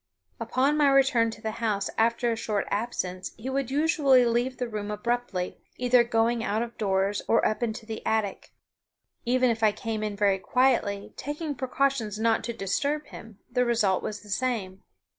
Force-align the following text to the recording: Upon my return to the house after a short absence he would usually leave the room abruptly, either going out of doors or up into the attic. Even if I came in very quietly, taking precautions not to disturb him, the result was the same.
Upon 0.39 0.77
my 0.77 0.89
return 0.89 1.29
to 1.29 1.43
the 1.43 1.51
house 1.61 1.87
after 1.95 2.31
a 2.31 2.35
short 2.35 2.67
absence 2.71 3.33
he 3.37 3.51
would 3.51 3.69
usually 3.69 4.25
leave 4.25 4.57
the 4.57 4.67
room 4.67 4.89
abruptly, 4.89 5.59
either 5.77 6.03
going 6.03 6.43
out 6.43 6.63
of 6.63 6.75
doors 6.79 7.21
or 7.27 7.45
up 7.47 7.61
into 7.61 7.85
the 7.85 8.03
attic. 8.03 8.51
Even 9.25 9.51
if 9.51 9.61
I 9.61 9.71
came 9.71 10.01
in 10.01 10.15
very 10.15 10.39
quietly, 10.39 11.13
taking 11.17 11.53
precautions 11.53 12.17
not 12.17 12.43
to 12.45 12.51
disturb 12.51 13.05
him, 13.09 13.37
the 13.51 13.63
result 13.63 14.01
was 14.01 14.21
the 14.21 14.29
same. 14.29 14.81